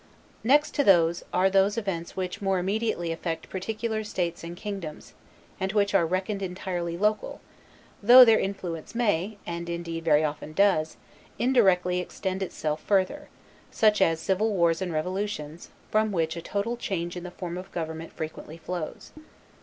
Next 0.43 0.73
to 0.73 0.83
these, 0.83 1.21
are 1.31 1.47
those 1.47 1.77
events 1.77 2.17
which 2.17 2.41
more 2.41 2.57
immediately 2.57 3.11
effect 3.11 3.51
particular 3.51 4.03
states 4.03 4.43
and 4.43 4.57
kingdoms, 4.57 5.13
and 5.59 5.73
which 5.73 5.93
are 5.93 6.07
reckoned 6.07 6.41
entirely 6.41 6.97
local, 6.97 7.39
though 8.01 8.25
their 8.25 8.39
influence 8.39 8.95
may, 8.95 9.37
and 9.45 9.69
indeed 9.69 10.03
very 10.03 10.23
often 10.23 10.53
does, 10.53 10.97
indirectly, 11.37 11.99
extend 11.99 12.41
itself 12.41 12.81
further, 12.81 13.29
such 13.69 14.01
as 14.01 14.19
civil 14.19 14.51
wars 14.53 14.81
and 14.81 14.91
revolutions, 14.91 15.69
from 15.91 16.11
which 16.11 16.35
a 16.35 16.41
total 16.41 16.77
change 16.77 17.15
in 17.15 17.21
the 17.21 17.29
form 17.29 17.55
of 17.55 17.71
government 17.71 18.11
frequently 18.11 18.57
flows. 18.57 19.11